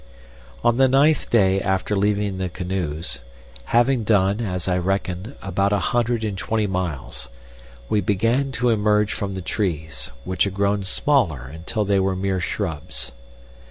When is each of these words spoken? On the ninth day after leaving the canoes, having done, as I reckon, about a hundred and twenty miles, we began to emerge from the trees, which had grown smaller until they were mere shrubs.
On 0.63 0.77
the 0.77 0.87
ninth 0.87 1.29
day 1.29 1.61
after 1.61 1.95
leaving 1.95 2.39
the 2.39 2.49
canoes, 2.49 3.19
having 3.65 4.03
done, 4.03 4.39
as 4.41 4.67
I 4.67 4.79
reckon, 4.79 5.35
about 5.43 5.71
a 5.71 5.77
hundred 5.77 6.23
and 6.23 6.35
twenty 6.35 6.65
miles, 6.65 7.29
we 7.87 8.01
began 8.01 8.51
to 8.53 8.71
emerge 8.71 9.13
from 9.13 9.35
the 9.35 9.43
trees, 9.43 10.09
which 10.23 10.45
had 10.45 10.55
grown 10.55 10.81
smaller 10.81 11.41
until 11.45 11.85
they 11.85 11.99
were 11.99 12.15
mere 12.15 12.39
shrubs. 12.39 13.11